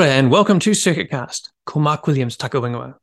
And 0.00 0.30
welcome 0.30 0.60
to 0.60 0.70
Circuitcast. 0.70 1.48
Call 1.66 1.82
Mark 1.82 2.06
Williams 2.06 2.36
Taco 2.36 2.60
Wingawa. 2.60 2.94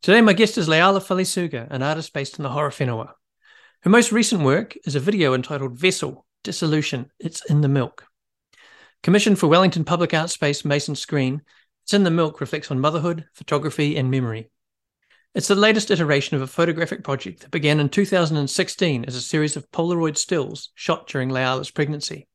Today 0.00 0.20
my 0.20 0.32
guest 0.32 0.56
is 0.56 0.68
Leala 0.68 1.04
Faleseuga, 1.04 1.66
an 1.70 1.82
artist 1.82 2.12
based 2.12 2.38
in 2.38 2.44
the 2.44 2.50
Horowhenua. 2.50 3.10
Her 3.80 3.90
most 3.90 4.12
recent 4.12 4.42
work 4.42 4.76
is 4.84 4.94
a 4.94 5.00
video 5.00 5.34
entitled 5.34 5.76
Vessel, 5.76 6.24
Dissolution, 6.44 7.10
It's 7.18 7.44
in 7.46 7.62
the 7.62 7.68
Milk. 7.68 8.06
Commissioned 9.02 9.40
for 9.40 9.48
Wellington 9.48 9.84
Public 9.84 10.14
Art 10.14 10.30
Space 10.30 10.64
Mason 10.64 10.94
Screen, 10.94 11.42
It's 11.82 11.94
in 11.94 12.04
the 12.04 12.12
Milk 12.12 12.40
reflects 12.40 12.70
on 12.70 12.78
motherhood, 12.78 13.24
photography 13.34 13.96
and 13.96 14.08
memory. 14.08 14.48
It's 15.34 15.48
the 15.48 15.56
latest 15.56 15.90
iteration 15.90 16.36
of 16.36 16.42
a 16.42 16.46
photographic 16.46 17.02
project 17.02 17.40
that 17.40 17.50
began 17.50 17.80
in 17.80 17.88
2016 17.88 19.04
as 19.04 19.16
a 19.16 19.20
series 19.20 19.56
of 19.56 19.68
Polaroid 19.72 20.16
stills 20.16 20.70
shot 20.76 21.08
during 21.08 21.30
Leala's 21.30 21.72
pregnancy. 21.72 22.28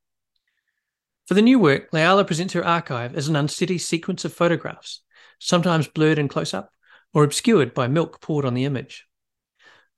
For 1.27 1.33
the 1.33 1.41
new 1.41 1.59
work, 1.59 1.91
Leala 1.91 2.25
presents 2.25 2.53
her 2.53 2.65
archive 2.65 3.15
as 3.15 3.27
an 3.27 3.35
unsteady 3.35 3.77
sequence 3.77 4.25
of 4.25 4.33
photographs, 4.33 5.01
sometimes 5.39 5.87
blurred 5.87 6.19
in 6.19 6.27
close 6.27 6.53
up 6.53 6.71
or 7.13 7.23
obscured 7.23 7.73
by 7.73 7.87
milk 7.87 8.21
poured 8.21 8.45
on 8.45 8.53
the 8.53 8.65
image. 8.65 9.05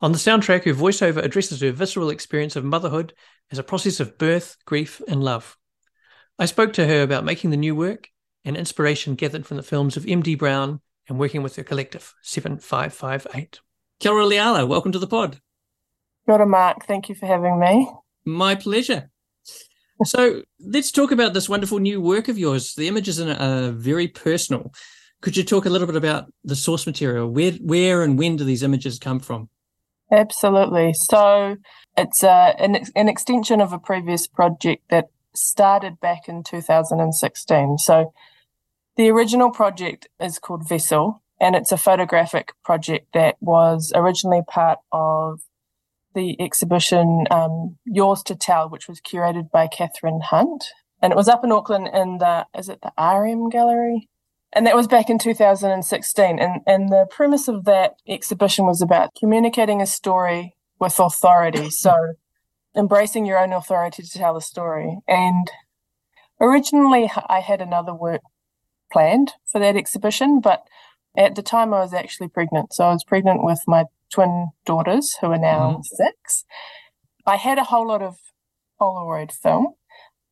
On 0.01 0.11
the 0.11 0.17
soundtrack, 0.17 0.65
her 0.65 0.73
voiceover 0.73 1.23
addresses 1.23 1.61
her 1.61 1.71
visceral 1.71 2.09
experience 2.09 2.55
of 2.55 2.65
motherhood 2.65 3.13
as 3.51 3.57
a 3.57 3.63
process 3.63 3.99
of 3.99 4.17
birth, 4.17 4.57
grief, 4.65 5.01
and 5.07 5.23
love. 5.23 5.57
I 6.37 6.45
spoke 6.45 6.73
to 6.73 6.85
her 6.85 7.03
about 7.03 7.23
making 7.23 7.51
the 7.51 7.57
new 7.57 7.75
work 7.75 8.09
and 8.43 8.57
inspiration 8.57 9.15
gathered 9.15 9.45
from 9.45 9.57
the 9.57 9.63
films 9.63 9.95
of 9.95 10.05
M.D. 10.07 10.35
Brown 10.35 10.81
and 11.07 11.19
working 11.19 11.43
with 11.43 11.55
her 11.55 11.63
collective, 11.63 12.13
7558. 12.21 13.59
Kia 13.99 14.11
ora 14.11 14.25
Leala, 14.25 14.67
welcome 14.67 14.91
to 14.91 14.99
the 14.99 15.07
pod. 15.07 15.39
Kia 16.25 16.35
ora, 16.35 16.47
Mark. 16.47 16.85
Thank 16.85 17.07
you 17.07 17.15
for 17.15 17.25
having 17.25 17.59
me. 17.59 17.89
My 18.25 18.55
pleasure. 18.55 19.09
So 20.05 20.43
let's 20.59 20.91
talk 20.91 21.11
about 21.11 21.33
this 21.33 21.47
wonderful 21.47 21.79
new 21.79 22.01
work 22.01 22.27
of 22.27 22.37
yours. 22.37 22.75
The 22.75 22.87
images 22.87 23.19
are 23.19 23.71
very 23.71 24.07
personal. 24.07 24.73
Could 25.21 25.37
you 25.37 25.43
talk 25.43 25.65
a 25.65 25.69
little 25.69 25.87
bit 25.87 25.95
about 25.95 26.31
the 26.43 26.55
source 26.55 26.85
material? 26.85 27.29
Where, 27.29 27.53
where, 27.53 28.03
and 28.03 28.17
when 28.17 28.35
do 28.35 28.43
these 28.43 28.63
images 28.63 28.99
come 28.99 29.19
from? 29.19 29.49
Absolutely. 30.11 30.93
So 30.93 31.57
it's 31.95 32.23
uh, 32.23 32.53
an, 32.59 32.83
an 32.95 33.07
extension 33.07 33.61
of 33.61 33.71
a 33.71 33.79
previous 33.79 34.27
project 34.27 34.83
that 34.89 35.09
started 35.35 35.99
back 35.99 36.27
in 36.27 36.43
2016. 36.43 37.77
So 37.77 38.13
the 38.95 39.09
original 39.09 39.49
project 39.49 40.07
is 40.19 40.39
called 40.39 40.67
Vessel, 40.67 41.23
and 41.39 41.55
it's 41.55 41.71
a 41.71 41.77
photographic 41.77 42.51
project 42.63 43.07
that 43.13 43.37
was 43.39 43.91
originally 43.95 44.41
part 44.47 44.79
of 44.91 45.39
the 46.13 46.39
exhibition 46.41 47.25
um, 47.31 47.77
Yours 47.85 48.23
to 48.23 48.35
Tell, 48.35 48.69
which 48.69 48.87
was 48.87 49.01
curated 49.01 49.51
by 49.51 49.67
Catherine 49.67 50.21
Hunt. 50.21 50.65
And 51.01 51.11
it 51.11 51.15
was 51.17 51.27
up 51.27 51.43
in 51.43 51.51
Auckland 51.51 51.89
in 51.93 52.19
the, 52.19 52.45
is 52.57 52.69
it 52.69 52.79
the 52.81 52.93
RM 52.97 53.49
Gallery? 53.49 54.09
And 54.53 54.67
that 54.67 54.75
was 54.75 54.87
back 54.87 55.09
in 55.09 55.17
2016. 55.17 56.39
And, 56.39 56.61
and 56.65 56.89
the 56.89 57.07
premise 57.09 57.47
of 57.47 57.65
that 57.65 57.95
exhibition 58.07 58.65
was 58.65 58.81
about 58.81 59.15
communicating 59.19 59.81
a 59.81 59.85
story 59.85 60.55
with 60.79 60.99
authority. 60.99 61.69
So 61.71 62.13
embracing 62.75 63.25
your 63.25 63.39
own 63.39 63.53
authority 63.53 64.03
to 64.03 64.17
tell 64.17 64.35
a 64.35 64.41
story. 64.41 64.99
And 65.07 65.51
originally 66.39 67.11
I 67.27 67.39
had 67.39 67.61
another 67.61 67.93
work 67.93 68.21
planned 68.91 69.33
for 69.45 69.59
that 69.59 69.75
exhibition, 69.75 70.39
but 70.39 70.63
at 71.17 71.35
the 71.35 71.43
time 71.43 71.73
I 71.73 71.79
was 71.79 71.93
actually 71.93 72.29
pregnant. 72.29 72.73
So 72.73 72.85
I 72.85 72.93
was 72.93 73.03
pregnant 73.03 73.43
with 73.43 73.61
my 73.67 73.85
twin 74.13 74.49
daughters 74.65 75.17
who 75.21 75.27
are 75.27 75.37
now 75.37 75.71
mm-hmm. 75.71 75.81
six. 75.83 76.45
I 77.25 77.37
had 77.37 77.57
a 77.57 77.65
whole 77.65 77.87
lot 77.87 78.01
of 78.01 78.15
Polaroid 78.79 79.31
film. 79.31 79.73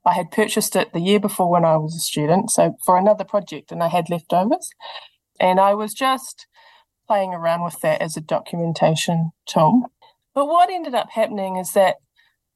I 0.06 0.14
had 0.14 0.31
purchased 0.31 0.75
it 0.75 0.94
the 0.94 1.00
year 1.00 1.19
before 1.19 1.50
when 1.50 1.66
I 1.66 1.78
was 1.78 1.96
a 1.96 2.00
student, 2.00 2.50
so 2.52 2.75
for 2.84 2.97
another 2.97 3.24
project, 3.24 3.72
and 3.72 3.84
I 3.84 3.88
had 3.88 4.09
leftovers. 4.09 4.69
And 5.40 5.59
I 5.59 5.74
was 5.74 5.94
just 5.94 6.47
playing 7.08 7.34
around 7.34 7.64
with 7.64 7.80
that 7.81 8.02
as 8.02 8.18
a 8.18 8.22
documentation 8.22 9.31
tool. 9.46 9.92
But 10.34 10.48
what 10.48 10.72
ended 10.72 10.96
up 10.96 11.09
happening 11.12 11.58
is 11.58 11.74
that 11.74 11.98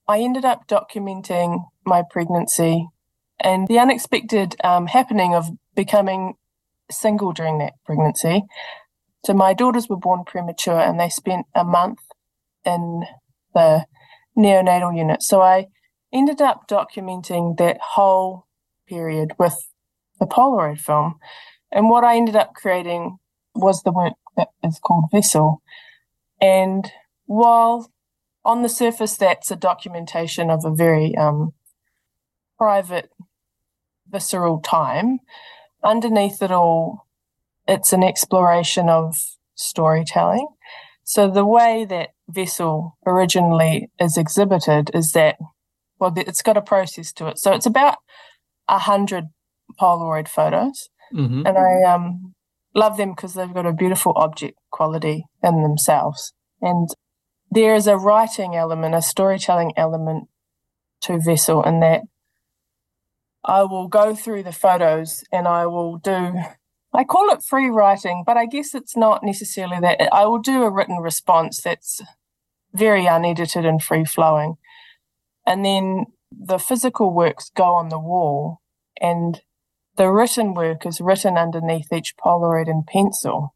I 0.08 0.20
ended 0.20 0.46
up 0.46 0.68
documenting 0.68 1.66
my 1.86 2.04
pregnancy 2.10 2.88
and 3.40 3.68
the 3.68 3.80
unexpected 3.80 4.56
um, 4.64 4.88
happening 4.88 5.36
of 5.36 5.50
becoming 5.76 6.36
single 6.90 7.34
during 7.34 7.58
that 7.60 7.74
pregnancy 7.86 8.44
so 9.26 9.34
my 9.34 9.56
daughters 9.56 9.90
were 9.90 9.98
born 9.98 10.24
premature 10.24 10.80
and 10.80 11.00
they 11.00 11.10
spent 11.10 11.48
a 11.56 11.64
month 11.64 11.98
in 12.64 13.06
the 13.56 13.88
neonatal 14.38 14.96
unit. 14.96 15.24
So 15.24 15.42
I 15.42 15.66
ended 16.14 16.42
up 16.42 16.68
documenting 16.70 17.58
that 17.58 17.80
whole 17.82 18.46
period 18.88 19.34
with 19.40 19.56
the 20.20 20.28
Polaroid 20.28 20.80
film. 20.80 21.16
And 21.72 21.90
what 21.90 22.04
I 22.04 22.18
ended 22.18 22.36
up 22.36 22.54
creating 22.54 23.18
was 23.56 23.82
the 23.82 23.92
work 23.92 24.14
that 24.38 24.50
is 24.64 24.78
called 24.78 25.06
Vessel. 25.12 25.64
And 26.40 26.92
while 27.26 27.92
on 28.44 28.62
the 28.62 28.70
surface 28.70 29.18
that's 29.18 29.50
a 29.50 29.56
documentation 29.56 30.52
of 30.52 30.64
a 30.64 30.76
very 30.76 31.16
um, 31.18 31.54
private, 32.60 33.10
visceral 34.08 34.60
time, 34.60 35.18
underneath 35.84 36.44
it 36.44 36.52
all 36.52 37.05
it's 37.68 37.94
an 37.94 38.04
exploration 38.04 38.90
of 38.90 39.16
storytelling. 39.56 40.48
So 41.04 41.30
the 41.30 41.46
way 41.46 41.86
that 41.86 42.10
Vessel 42.28 42.98
originally 43.06 43.90
is 44.00 44.18
exhibited 44.18 44.92
is 44.94 45.12
that, 45.12 45.38
well, 46.00 46.14
it's 46.16 46.42
got 46.42 46.58
a 46.58 46.62
process 46.62 47.12
to 47.14 47.28
it. 47.28 47.38
So 47.38 47.54
it's 47.54 47.66
about 47.66 47.98
a 48.68 48.80
hundred 48.80 49.26
Polaroid 49.80 50.28
photos, 50.28 50.90
mm-hmm. 51.14 51.46
and 51.46 51.58
I 51.58 51.92
um, 51.92 52.34
love 52.74 52.98
them 52.98 53.12
because 53.12 53.34
they've 53.34 53.54
got 53.54 53.66
a 53.66 53.74
beautiful 53.74 54.14
object 54.16 54.58
quality 54.72 55.26
in 55.44 55.62
themselves. 55.62 56.34
And 56.62 56.90
there 57.52 57.76
is 57.76 57.88
a 57.88 57.98
writing 57.98 58.56
element, 58.56 58.96
a 58.96 59.02
storytelling 59.02 59.74
element 59.78 60.28
to 61.02 61.20
Vessel, 61.20 61.64
in 61.64 61.80
that 61.82 62.02
I 63.44 63.64
will 63.64 63.88
go 63.88 64.16
through 64.16 64.44
the 64.44 64.52
photos 64.52 65.24
and 65.32 65.48
I 65.48 65.68
will 65.68 65.98
do 65.98 66.34
I 66.96 67.04
call 67.04 67.30
it 67.30 67.44
free 67.44 67.70
writing, 67.70 68.24
but 68.26 68.38
I 68.38 68.46
guess 68.46 68.74
it's 68.74 68.96
not 68.96 69.24
necessarily 69.24 69.80
that. 69.82 70.14
I 70.14 70.26
will 70.26 70.40
do 70.40 70.64
a 70.64 70.70
written 70.70 70.98
response 70.98 71.62
that's 71.62 72.02
very 72.74 73.06
unedited 73.06 73.66
and 73.66 73.82
free 73.82 74.06
flowing. 74.06 74.56
And 75.46 75.64
then 75.64 76.06
the 76.32 76.58
physical 76.58 77.14
works 77.14 77.52
go 77.56 77.74
on 77.74 77.90
the 77.90 78.00
wall, 78.00 78.62
and 79.02 79.42
the 79.96 80.10
written 80.10 80.54
work 80.54 80.86
is 80.86 81.02
written 81.02 81.38
underneath 81.38 81.92
each 81.92 82.16
Polaroid 82.18 82.68
in 82.68 82.84
pencil. 82.88 83.56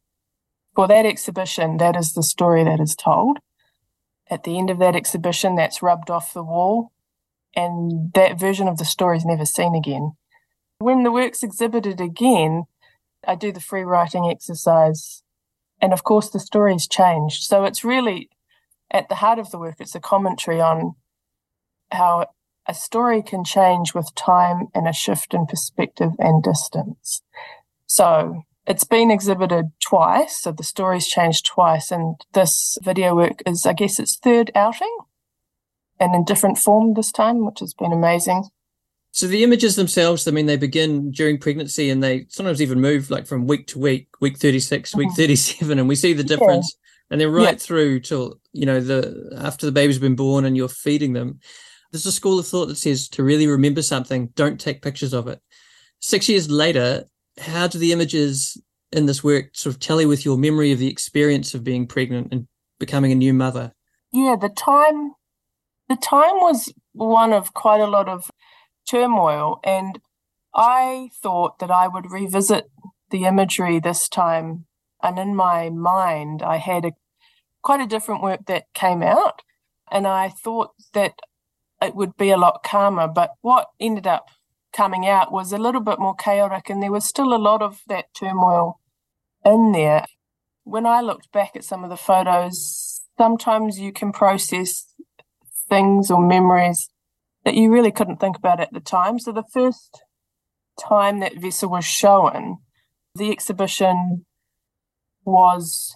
For 0.75 0.87
that 0.87 1.05
exhibition, 1.05 1.77
that 1.77 1.95
is 1.95 2.13
the 2.13 2.23
story 2.23 2.63
that 2.63 2.79
is 2.79 2.95
told. 2.95 3.39
At 4.29 4.43
the 4.43 4.57
end 4.57 4.69
of 4.69 4.79
that 4.79 4.95
exhibition, 4.95 5.55
that's 5.55 5.81
rubbed 5.81 6.09
off 6.09 6.33
the 6.33 6.43
wall, 6.43 6.91
and 7.55 8.13
that 8.13 8.39
version 8.39 8.67
of 8.67 8.77
the 8.77 8.85
story 8.85 9.17
is 9.17 9.25
never 9.25 9.45
seen 9.45 9.75
again. 9.75 10.13
When 10.77 11.03
the 11.03 11.11
work's 11.11 11.43
exhibited 11.43 11.99
again, 11.99 12.65
I 13.25 13.35
do 13.35 13.51
the 13.51 13.59
free 13.59 13.83
writing 13.83 14.29
exercise. 14.29 15.23
And 15.81 15.93
of 15.93 16.03
course, 16.03 16.29
the 16.29 16.39
story's 16.39 16.87
changed. 16.87 17.43
So 17.43 17.63
it's 17.63 17.83
really 17.83 18.29
at 18.91 19.09
the 19.09 19.15
heart 19.15 19.39
of 19.39 19.51
the 19.51 19.59
work, 19.59 19.75
it's 19.79 19.95
a 19.95 19.99
commentary 19.99 20.59
on 20.59 20.95
how 21.91 22.27
a 22.67 22.73
story 22.73 23.21
can 23.21 23.43
change 23.43 23.93
with 23.93 24.13
time 24.15 24.67
and 24.73 24.87
a 24.87 24.93
shift 24.93 25.33
in 25.33 25.45
perspective 25.45 26.11
and 26.19 26.43
distance. 26.43 27.21
So 27.87 28.43
it's 28.67 28.83
been 28.83 29.09
exhibited 29.09 29.71
twice. 29.79 30.41
So 30.41 30.51
the 30.51 30.63
story's 30.63 31.07
changed 31.07 31.45
twice. 31.45 31.91
And 31.91 32.15
this 32.33 32.77
video 32.83 33.15
work 33.15 33.41
is, 33.45 33.65
I 33.65 33.73
guess, 33.73 33.99
its 33.99 34.17
third 34.17 34.51
outing 34.53 34.95
and 35.99 36.15
in 36.15 36.23
different 36.23 36.57
form 36.57 36.93
this 36.93 37.11
time, 37.11 37.45
which 37.45 37.59
has 37.59 37.73
been 37.73 37.91
amazing. 37.91 38.49
So 39.11 39.27
the 39.27 39.43
images 39.43 39.75
themselves, 39.75 40.27
I 40.27 40.31
mean, 40.31 40.45
they 40.45 40.57
begin 40.57 41.11
during 41.11 41.39
pregnancy 41.39 41.89
and 41.89 42.01
they 42.01 42.25
sometimes 42.29 42.61
even 42.61 42.79
move 42.79 43.09
like 43.09 43.25
from 43.25 43.47
week 43.47 43.67
to 43.67 43.79
week, 43.79 44.07
week 44.21 44.37
36, 44.37 44.91
mm-hmm. 44.91 44.99
week 44.99 45.09
37, 45.15 45.79
and 45.79 45.87
we 45.87 45.95
see 45.95 46.13
the 46.13 46.23
difference. 46.23 46.75
Yeah. 46.75 46.85
And 47.11 47.21
then 47.21 47.31
right 47.31 47.53
yeah. 47.53 47.55
through 47.55 48.01
till, 48.01 48.39
you 48.53 48.67
know, 48.67 48.79
the 48.79 49.35
after 49.37 49.65
the 49.65 49.71
baby's 49.71 49.97
been 49.97 50.15
born 50.15 50.45
and 50.45 50.55
you're 50.55 50.67
feeding 50.67 51.13
them. 51.13 51.39
There's 51.91 52.05
a 52.05 52.11
school 52.11 52.37
of 52.37 52.47
thought 52.47 52.67
that 52.67 52.77
says 52.77 53.09
to 53.09 53.23
really 53.23 53.47
remember 53.47 53.81
something, 53.81 54.27
don't 54.35 54.59
take 54.59 54.83
pictures 54.83 55.11
of 55.11 55.27
it. 55.27 55.41
Six 56.01 56.29
years 56.29 56.49
later, 56.49 57.05
how 57.39 57.67
do 57.67 57.79
the 57.79 57.91
images 57.91 58.61
in 58.91 59.07
this 59.07 59.23
work 59.23 59.49
sort 59.53 59.73
of 59.73 59.79
tally 59.79 60.05
with 60.05 60.23
your 60.23 60.37
memory 60.37 60.71
of 60.71 60.77
the 60.77 60.89
experience 60.89 61.55
of 61.55 61.63
being 61.63 61.87
pregnant 61.87 62.31
and 62.31 62.47
becoming 62.79 63.11
a 63.11 63.15
new 63.15 63.33
mother? 63.33 63.73
Yeah, 64.11 64.35
the 64.39 64.49
time 64.49 65.13
the 65.89 65.95
time 65.95 66.35
was 66.35 66.71
one 66.93 67.33
of 67.33 67.53
quite 67.53 67.81
a 67.81 67.87
lot 67.87 68.07
of 68.07 68.28
turmoil. 68.89 69.59
And 69.63 69.99
I 70.53 71.09
thought 71.21 71.59
that 71.59 71.71
I 71.71 71.87
would 71.87 72.11
revisit 72.11 72.69
the 73.09 73.25
imagery 73.25 73.79
this 73.79 74.07
time. 74.07 74.65
And 75.01 75.17
in 75.17 75.35
my 75.35 75.69
mind, 75.69 76.41
I 76.41 76.57
had 76.57 76.85
a, 76.85 76.91
quite 77.61 77.81
a 77.81 77.87
different 77.87 78.21
work 78.21 78.45
that 78.47 78.73
came 78.73 79.01
out. 79.01 79.41
And 79.91 80.07
I 80.07 80.29
thought 80.29 80.71
that 80.93 81.13
it 81.81 81.95
would 81.95 82.17
be 82.17 82.29
a 82.31 82.37
lot 82.37 82.63
calmer. 82.63 83.07
But 83.07 83.31
what 83.41 83.67
ended 83.79 84.07
up 84.07 84.27
coming 84.73 85.07
out 85.07 85.31
was 85.31 85.51
a 85.51 85.57
little 85.57 85.81
bit 85.81 85.99
more 85.99 86.15
chaotic, 86.15 86.69
and 86.69 86.81
there 86.81 86.91
was 86.91 87.05
still 87.05 87.33
a 87.33 87.37
lot 87.37 87.61
of 87.61 87.81
that 87.87 88.13
turmoil 88.13 88.79
in 89.45 89.71
there. 89.71 90.05
When 90.63 90.85
I 90.85 91.01
looked 91.01 91.31
back 91.31 91.55
at 91.55 91.63
some 91.63 91.83
of 91.83 91.89
the 91.89 91.97
photos, 91.97 93.01
sometimes 93.17 93.79
you 93.79 93.91
can 93.91 94.11
process 94.11 94.93
things 95.67 96.11
or 96.11 96.21
memories 96.21 96.89
that 97.45 97.55
you 97.55 97.71
really 97.71 97.91
couldn't 97.91 98.19
think 98.19 98.37
about 98.37 98.59
at 98.59 98.73
the 98.73 98.79
time. 98.79 99.19
So 99.19 99.31
the 99.31 99.43
first 99.53 100.03
time 100.79 101.19
that 101.19 101.39
vessel 101.39 101.69
was 101.69 101.85
shown, 101.85 102.57
the 103.15 103.31
exhibition 103.31 104.25
was, 105.25 105.95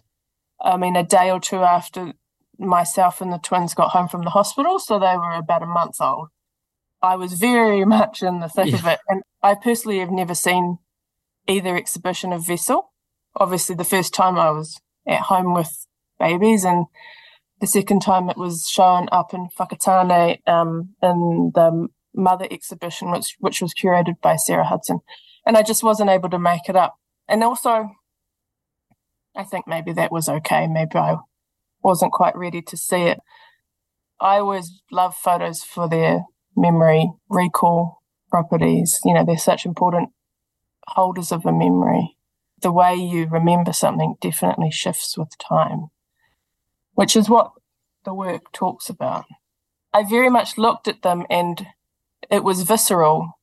I 0.61 0.77
mean, 0.77 0.95
a 0.95 1.03
day 1.03 1.29
or 1.29 1.39
two 1.39 1.63
after 1.63 2.13
myself 2.57 3.21
and 3.21 3.31
the 3.31 3.37
twins 3.37 3.73
got 3.73 3.91
home 3.91 4.07
from 4.07 4.23
the 4.23 4.29
hospital. 4.31 4.79
So 4.79 4.99
they 4.99 5.17
were 5.17 5.33
about 5.33 5.63
a 5.63 5.67
month 5.67 5.95
old. 5.99 6.29
I 7.01 7.15
was 7.15 7.33
very 7.33 7.83
much 7.85 8.23
in 8.23 8.39
the 8.39 8.49
thick 8.49 8.67
yeah. 8.67 8.77
of 8.77 8.87
it. 8.87 8.99
And 9.09 9.23
I 9.41 9.55
personally 9.55 9.99
have 9.99 10.11
never 10.11 10.35
seen 10.35 10.77
either 11.47 11.75
exhibition 11.75 12.31
of 12.31 12.47
Vessel. 12.47 12.91
Obviously, 13.35 13.75
the 13.75 13.83
first 13.83 14.13
time 14.13 14.37
I 14.37 14.51
was 14.51 14.79
at 15.07 15.21
home 15.21 15.53
with 15.53 15.87
babies, 16.19 16.63
and 16.63 16.85
the 17.63 17.67
second 17.67 18.01
time 18.01 18.29
it 18.29 18.35
was 18.35 18.67
shown 18.69 19.07
up 19.13 19.33
in 19.33 19.47
Whakatane 19.57 20.45
um, 20.49 20.95
in 21.01 21.53
the 21.55 21.87
mother 22.13 22.45
exhibition, 22.51 23.09
which 23.09 23.37
which 23.39 23.61
was 23.61 23.73
curated 23.73 24.19
by 24.21 24.35
Sarah 24.35 24.65
Hudson, 24.65 24.99
and 25.45 25.55
I 25.55 25.63
just 25.63 25.81
wasn't 25.81 26.09
able 26.09 26.29
to 26.31 26.37
make 26.37 26.67
it 26.67 26.75
up. 26.75 26.97
And 27.25 27.41
also, 27.41 27.89
I 29.33 29.45
think 29.45 29.65
maybe 29.65 29.93
that 29.93 30.11
was 30.11 30.27
okay. 30.27 30.67
Maybe 30.67 30.97
I 30.97 31.15
wasn't 31.81 32.11
quite 32.11 32.35
ready 32.35 32.61
to 32.63 32.75
see 32.75 33.03
it. 33.03 33.19
I 34.19 34.39
always 34.39 34.81
love 34.91 35.15
photos 35.15 35.63
for 35.63 35.87
their 35.87 36.25
memory 36.57 37.13
recall 37.29 37.99
properties. 38.29 38.99
You 39.05 39.13
know, 39.13 39.23
they're 39.23 39.37
such 39.37 39.65
important 39.65 40.09
holders 40.87 41.31
of 41.31 41.45
a 41.45 41.53
memory. 41.53 42.17
The 42.61 42.73
way 42.73 42.93
you 42.95 43.25
remember 43.25 43.71
something 43.71 44.15
definitely 44.19 44.69
shifts 44.69 45.17
with 45.17 45.37
time, 45.37 45.91
which 46.93 47.15
is 47.15 47.29
what 47.29 47.51
the 48.05 48.13
work 48.13 48.51
talks 48.51 48.89
about. 48.89 49.25
I 49.93 50.03
very 50.03 50.29
much 50.29 50.57
looked 50.57 50.87
at 50.87 51.01
them 51.01 51.25
and 51.29 51.67
it 52.29 52.43
was 52.43 52.63
visceral. 52.63 53.39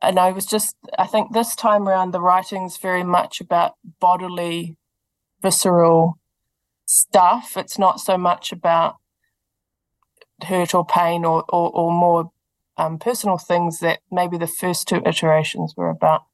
And 0.00 0.18
I 0.18 0.32
was 0.32 0.46
just, 0.46 0.76
I 0.98 1.06
think 1.06 1.32
this 1.32 1.54
time 1.54 1.88
around, 1.88 2.10
the 2.10 2.20
writing's 2.20 2.76
very 2.76 3.04
much 3.04 3.40
about 3.40 3.74
bodily, 4.00 4.76
visceral 5.40 6.18
stuff. 6.84 7.56
It's 7.56 7.78
not 7.78 8.00
so 8.00 8.18
much 8.18 8.52
about 8.52 8.96
hurt 10.42 10.74
or 10.74 10.84
pain 10.84 11.24
or, 11.24 11.44
or, 11.48 11.70
or 11.70 11.92
more 11.92 12.30
um, 12.76 12.98
personal 12.98 13.38
things 13.38 13.78
that 13.80 14.00
maybe 14.10 14.36
the 14.36 14.46
first 14.46 14.88
two 14.88 15.02
iterations 15.06 15.74
were 15.76 15.90
about. 15.90 16.24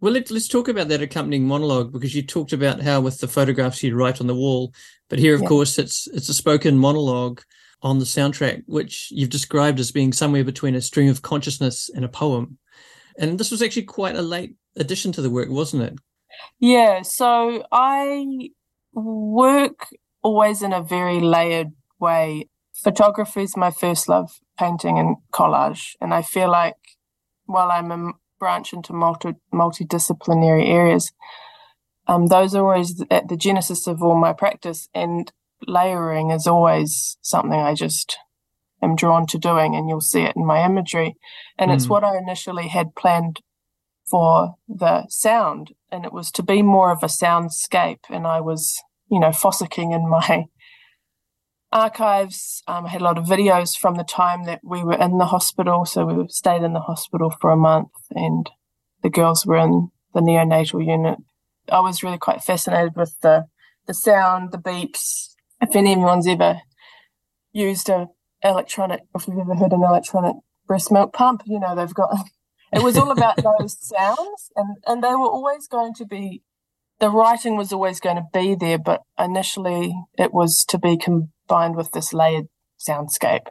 Well, 0.00 0.14
let, 0.14 0.30
us 0.30 0.48
talk 0.48 0.68
about 0.68 0.88
that 0.88 1.02
accompanying 1.02 1.46
monologue 1.46 1.92
because 1.92 2.14
you 2.14 2.22
talked 2.22 2.54
about 2.54 2.80
how 2.80 3.02
with 3.02 3.18
the 3.18 3.28
photographs 3.28 3.82
you'd 3.82 3.94
write 3.94 4.20
on 4.20 4.26
the 4.26 4.34
wall, 4.34 4.72
but 5.10 5.18
here, 5.18 5.34
of 5.34 5.42
yeah. 5.42 5.48
course, 5.48 5.78
it's 5.78 6.06
it's 6.08 6.28
a 6.28 6.34
spoken 6.34 6.78
monologue 6.78 7.42
on 7.82 7.98
the 7.98 8.04
soundtrack, 8.04 8.62
which 8.66 9.10
you've 9.10 9.30
described 9.30 9.78
as 9.78 9.92
being 9.92 10.12
somewhere 10.12 10.44
between 10.44 10.74
a 10.74 10.80
stream 10.80 11.10
of 11.10 11.22
consciousness 11.22 11.90
and 11.94 12.04
a 12.04 12.08
poem. 12.08 12.58
And 13.18 13.38
this 13.38 13.50
was 13.50 13.62
actually 13.62 13.84
quite 13.84 14.16
a 14.16 14.22
late 14.22 14.54
addition 14.76 15.12
to 15.12 15.22
the 15.22 15.30
work, 15.30 15.50
wasn't 15.50 15.82
it? 15.82 15.98
Yeah. 16.58 17.02
So 17.02 17.64
I 17.70 18.50
work 18.92 19.88
always 20.22 20.62
in 20.62 20.72
a 20.72 20.82
very 20.82 21.20
layered 21.20 21.72
way. 21.98 22.48
Photography 22.74 23.42
is 23.42 23.56
my 23.56 23.70
first 23.70 24.08
love, 24.08 24.30
painting 24.58 24.98
and 24.98 25.16
collage. 25.32 25.96
And 26.00 26.14
I 26.14 26.22
feel 26.22 26.50
like 26.50 26.76
while 27.44 27.70
I'm 27.70 27.90
a 27.90 28.12
branch 28.40 28.72
into 28.72 28.92
multi 28.92 29.34
multidisciplinary 29.54 30.66
areas, 30.66 31.12
um, 32.08 32.26
those 32.26 32.54
are 32.56 32.64
always 32.64 33.04
at 33.10 33.28
the 33.28 33.36
genesis 33.36 33.86
of 33.86 34.02
all 34.02 34.18
my 34.18 34.32
practice. 34.32 34.88
And 34.92 35.30
layering 35.66 36.30
is 36.30 36.46
always 36.48 37.18
something 37.22 37.52
I 37.52 37.74
just 37.74 38.18
am 38.82 38.96
drawn 38.96 39.26
to 39.26 39.38
doing, 39.38 39.76
and 39.76 39.88
you'll 39.88 40.00
see 40.00 40.22
it 40.22 40.34
in 40.34 40.44
my 40.44 40.64
imagery. 40.64 41.14
And 41.56 41.70
mm. 41.70 41.74
it's 41.74 41.88
what 41.88 42.02
I 42.02 42.16
initially 42.18 42.68
had 42.68 42.96
planned 42.96 43.40
for 44.10 44.56
the 44.68 45.06
sound, 45.08 45.72
and 45.92 46.04
it 46.04 46.12
was 46.12 46.32
to 46.32 46.42
be 46.42 46.62
more 46.62 46.90
of 46.90 47.04
a 47.04 47.06
soundscape. 47.06 48.00
And 48.08 48.26
I 48.26 48.40
was, 48.40 48.80
you 49.08 49.20
know, 49.20 49.30
fossicking 49.30 49.94
in 49.94 50.08
my 50.08 50.46
archives. 51.72 52.62
Um, 52.66 52.86
I 52.86 52.90
had 52.90 53.00
a 53.00 53.04
lot 53.04 53.18
of 53.18 53.26
videos 53.26 53.76
from 53.76 53.96
the 53.96 54.04
time 54.04 54.44
that 54.44 54.60
we 54.62 54.82
were 54.82 54.98
in 54.98 55.18
the 55.18 55.26
hospital. 55.26 55.84
So 55.84 56.04
we 56.06 56.28
stayed 56.28 56.62
in 56.62 56.72
the 56.72 56.80
hospital 56.80 57.32
for 57.40 57.50
a 57.50 57.56
month, 57.56 57.90
and 58.10 58.50
the 59.02 59.10
girls 59.10 59.46
were 59.46 59.56
in 59.56 59.90
the 60.14 60.20
neonatal 60.20 60.84
unit. 60.84 61.18
I 61.70 61.80
was 61.80 62.02
really 62.02 62.18
quite 62.18 62.42
fascinated 62.42 62.96
with 62.96 63.16
the 63.22 63.46
the 63.86 63.94
sound, 63.94 64.52
the 64.52 64.58
beeps. 64.58 65.34
If 65.60 65.76
anyone's 65.76 66.26
ever 66.26 66.60
used 67.52 67.88
a 67.88 68.08
electronic, 68.42 69.02
if 69.14 69.26
you've 69.26 69.38
ever 69.38 69.54
heard 69.54 69.72
an 69.72 69.82
electronic 69.82 70.36
breast 70.66 70.90
milk 70.90 71.12
pump, 71.12 71.42
you 71.46 71.60
know 71.60 71.74
they've 71.74 71.94
got 71.94 72.10
it 72.72 72.82
was 72.82 72.96
all 72.96 73.10
about 73.10 73.36
those 73.36 73.76
sounds, 73.80 74.50
and 74.56 74.76
and 74.86 75.02
they 75.02 75.14
were 75.14 75.30
always 75.30 75.66
going 75.66 75.94
to 75.94 76.04
be. 76.04 76.42
The 76.98 77.08
writing 77.08 77.56
was 77.56 77.72
always 77.72 77.98
going 77.98 78.16
to 78.16 78.26
be 78.30 78.54
there, 78.54 78.78
but 78.78 79.00
initially 79.18 79.94
it 80.18 80.34
was 80.34 80.66
to 80.66 80.78
be 80.78 80.98
combined 81.50 81.76
with 81.76 81.90
this 81.92 82.12
layered 82.12 82.48
soundscape. 82.78 83.46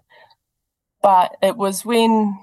But 1.01 1.35
it 1.41 1.57
was 1.57 1.85
when 1.85 2.39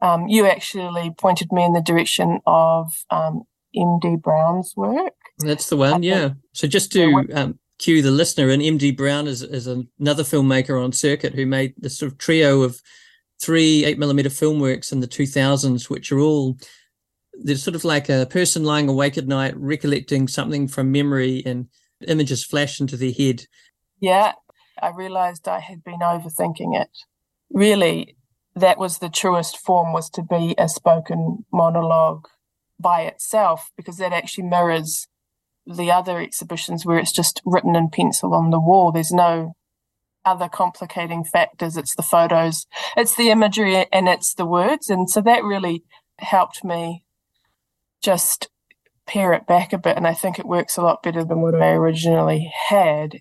um, 0.00 0.28
you 0.28 0.46
actually 0.46 1.12
pointed 1.18 1.52
me 1.52 1.64
in 1.64 1.72
the 1.72 1.80
direction 1.80 2.40
of 2.46 2.92
um, 3.10 3.42
MD 3.74 4.20
Brown's 4.20 4.74
work. 4.76 5.14
That's 5.38 5.68
the 5.68 5.76
one, 5.76 6.02
yeah. 6.02 6.30
So 6.52 6.66
just 6.66 6.92
to 6.92 7.26
um, 7.34 7.58
cue 7.78 8.02
the 8.02 8.10
listener, 8.10 8.50
and 8.50 8.62
MD 8.62 8.96
Brown 8.96 9.26
is, 9.26 9.42
is 9.42 9.66
another 9.66 10.24
filmmaker 10.24 10.82
on 10.82 10.92
circuit 10.92 11.34
who 11.34 11.46
made 11.46 11.74
this 11.76 11.98
sort 11.98 12.12
of 12.12 12.18
trio 12.18 12.62
of 12.62 12.80
three 13.40 13.84
eight 13.84 13.98
millimeter 13.98 14.30
film 14.30 14.58
works 14.58 14.90
in 14.90 15.00
the 15.00 15.06
2000s, 15.06 15.88
which 15.88 16.10
are 16.10 16.18
all 16.18 16.58
there's 17.40 17.62
sort 17.62 17.76
of 17.76 17.84
like 17.84 18.08
a 18.08 18.26
person 18.26 18.64
lying 18.64 18.88
awake 18.88 19.16
at 19.16 19.28
night 19.28 19.54
recollecting 19.56 20.26
something 20.26 20.66
from 20.66 20.90
memory 20.90 21.42
and 21.46 21.68
images 22.08 22.44
flash 22.44 22.80
into 22.80 22.96
their 22.96 23.12
head. 23.12 23.44
Yeah, 24.00 24.32
I 24.82 24.90
realized 24.90 25.48
I 25.48 25.60
had 25.60 25.84
been 25.84 26.00
overthinking 26.00 26.80
it. 26.80 26.90
Really, 27.50 28.16
that 28.54 28.78
was 28.78 28.98
the 28.98 29.08
truest 29.08 29.58
form 29.58 29.92
was 29.92 30.10
to 30.10 30.22
be 30.22 30.54
a 30.58 30.68
spoken 30.68 31.44
monologue 31.52 32.26
by 32.80 33.02
itself 33.02 33.70
because 33.76 33.96
that 33.98 34.12
actually 34.12 34.44
mirrors 34.44 35.08
the 35.66 35.90
other 35.90 36.18
exhibitions 36.18 36.86
where 36.86 36.98
it's 36.98 37.12
just 37.12 37.42
written 37.44 37.76
in 37.76 37.90
pencil 37.90 38.34
on 38.34 38.50
the 38.50 38.60
wall. 38.60 38.92
There's 38.92 39.12
no 39.12 39.54
other 40.24 40.48
complicating 40.48 41.24
factors. 41.24 41.76
It's 41.76 41.94
the 41.94 42.02
photos, 42.02 42.66
it's 42.96 43.16
the 43.16 43.30
imagery, 43.30 43.86
and 43.92 44.08
it's 44.08 44.34
the 44.34 44.46
words. 44.46 44.88
And 44.88 45.08
so 45.08 45.20
that 45.22 45.44
really 45.44 45.84
helped 46.18 46.64
me 46.64 47.04
just 48.02 48.48
pare 49.06 49.32
it 49.32 49.46
back 49.46 49.72
a 49.72 49.78
bit. 49.78 49.96
And 49.96 50.06
I 50.06 50.14
think 50.14 50.38
it 50.38 50.46
works 50.46 50.76
a 50.76 50.82
lot 50.82 51.02
better 51.02 51.24
than 51.24 51.40
what 51.40 51.54
I 51.54 51.70
originally 51.70 52.52
had. 52.68 53.20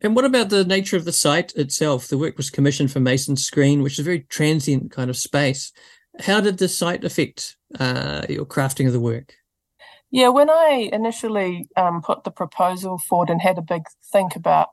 And 0.00 0.16
what 0.16 0.24
about 0.24 0.48
the 0.48 0.64
nature 0.64 0.96
of 0.96 1.04
the 1.04 1.12
site 1.12 1.54
itself? 1.54 2.08
The 2.08 2.18
work 2.18 2.36
was 2.36 2.50
commissioned 2.50 2.90
for 2.90 3.00
Mason 3.00 3.36
Screen, 3.36 3.82
which 3.82 3.94
is 3.94 3.98
a 4.00 4.04
very 4.04 4.20
transient 4.20 4.90
kind 4.90 5.10
of 5.10 5.16
space. 5.16 5.72
How 6.20 6.40
did 6.40 6.58
the 6.58 6.68
site 6.68 7.04
affect 7.04 7.56
uh, 7.78 8.22
your 8.28 8.46
crafting 8.46 8.86
of 8.86 8.92
the 8.92 9.00
work? 9.00 9.34
Yeah, 10.10 10.28
when 10.28 10.50
I 10.50 10.90
initially 10.92 11.68
um, 11.76 12.02
put 12.02 12.24
the 12.24 12.30
proposal 12.30 12.98
forward 12.98 13.30
and 13.30 13.40
had 13.40 13.58
a 13.58 13.62
big 13.62 13.82
think 14.12 14.34
about 14.34 14.68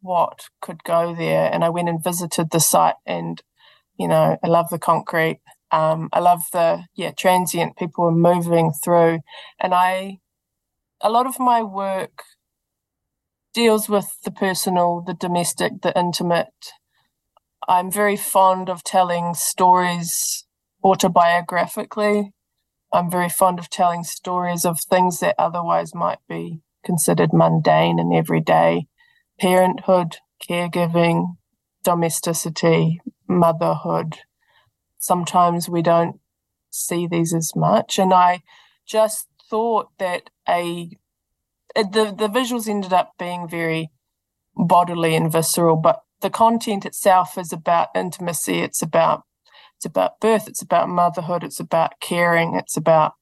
what 0.00 0.44
could 0.60 0.84
go 0.84 1.14
there. 1.14 1.52
And 1.52 1.64
I 1.64 1.68
went 1.70 1.88
and 1.88 2.02
visited 2.02 2.50
the 2.50 2.60
site, 2.60 2.94
and 3.04 3.42
you 3.98 4.06
know, 4.06 4.38
I 4.42 4.46
love 4.46 4.70
the 4.70 4.78
concrete. 4.78 5.40
Um, 5.72 6.08
I 6.12 6.20
love 6.20 6.42
the 6.52 6.84
yeah 6.94 7.10
transient 7.10 7.76
people 7.76 8.04
are 8.04 8.12
moving 8.12 8.72
through, 8.72 9.20
and 9.58 9.74
I 9.74 10.18
a 11.00 11.10
lot 11.10 11.26
of 11.26 11.40
my 11.40 11.62
work 11.62 12.22
deals 13.54 13.88
with 13.88 14.06
the 14.24 14.30
personal, 14.30 15.02
the 15.06 15.14
domestic, 15.14 15.82
the 15.82 15.98
intimate. 15.98 16.72
I'm 17.68 17.90
very 17.90 18.16
fond 18.16 18.68
of 18.68 18.84
telling 18.84 19.34
stories 19.34 20.44
autobiographically. 20.84 22.30
I'm 22.92 23.10
very 23.10 23.28
fond 23.28 23.58
of 23.58 23.68
telling 23.68 24.04
stories 24.04 24.64
of 24.64 24.80
things 24.80 25.20
that 25.20 25.34
otherwise 25.38 25.94
might 25.94 26.20
be 26.28 26.60
considered 26.84 27.32
mundane 27.32 27.98
and 27.98 28.14
everyday 28.14 28.86
parenthood, 29.38 30.16
caregiving, 30.48 31.36
domesticity, 31.84 33.00
motherhood. 33.28 34.18
Sometimes 34.98 35.68
we 35.68 35.82
don't 35.82 36.20
see 36.70 37.06
these 37.06 37.34
as 37.34 37.52
much. 37.54 37.98
And 37.98 38.12
I 38.12 38.42
just 38.86 39.26
thought 39.48 39.88
that 39.98 40.30
a 40.48 40.90
the 41.82 42.14
the 42.16 42.28
visuals 42.28 42.68
ended 42.68 42.92
up 42.92 43.12
being 43.18 43.48
very 43.48 43.90
bodily 44.56 45.14
and 45.14 45.30
visceral, 45.32 45.76
but 45.76 46.00
the 46.20 46.30
content 46.30 46.84
itself 46.84 47.38
is 47.38 47.52
about 47.52 47.88
intimacy. 47.94 48.60
It's 48.60 48.82
about 48.82 49.22
It's 49.76 49.86
about 49.86 50.18
birth, 50.20 50.48
it's 50.48 50.62
about 50.62 50.88
motherhood, 50.88 51.44
it's 51.44 51.60
about 51.60 52.00
caring, 52.00 52.56
it's 52.56 52.76
about 52.76 53.12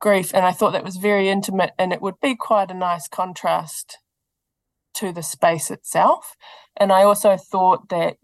grief. 0.00 0.32
And 0.34 0.46
I 0.46 0.52
thought 0.52 0.72
that 0.72 0.84
was 0.84 0.96
very 0.96 1.28
intimate 1.28 1.72
and 1.78 1.92
it 1.92 2.00
would 2.00 2.20
be 2.22 2.34
quite 2.34 2.70
a 2.70 2.74
nice 2.74 3.06
contrast 3.08 3.98
to 4.94 5.12
the 5.12 5.22
space 5.22 5.70
itself. 5.70 6.36
And 6.76 6.90
I 6.90 7.02
also 7.02 7.36
thought 7.36 7.88
that 7.90 8.16